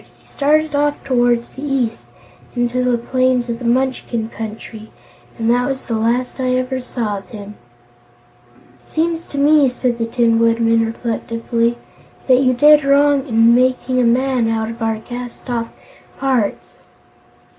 He 0.17 0.25
started 0.25 0.73
off 0.73 1.03
toward 1.03 1.43
the 1.43 1.61
east, 1.63 2.07
into 2.55 2.83
the 2.83 2.97
plains 2.97 3.49
of 3.49 3.59
the 3.59 3.65
Munchkin 3.65 4.29
Country, 4.29 4.89
and 5.37 5.47
that 5.51 5.67
was 5.69 5.85
the 5.85 5.93
last 5.93 6.39
I 6.39 6.55
ever 6.55 6.81
saw 6.81 7.19
of 7.19 7.27
him." 7.29 7.53
"It 8.81 8.87
seems 8.87 9.27
to 9.27 9.37
me," 9.37 9.69
said 9.69 9.99
the 9.99 10.07
Tin 10.07 10.39
Woodman 10.39 10.83
reflectively, 10.87 11.77
"that 12.25 12.39
you 12.41 12.53
did 12.55 12.83
wrong 12.83 13.27
in 13.27 13.53
making 13.53 13.99
a 13.99 14.03
man 14.03 14.47
out 14.49 14.71
of 14.71 14.81
our 14.81 14.97
cast 14.99 15.47
off 15.51 15.67
parts. 16.17 16.77